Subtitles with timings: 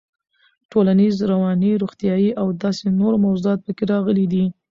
[0.71, 4.45] ټولنيز, رواني, روغتيايي او داسې نورو موضوعات پکې راغلي دي.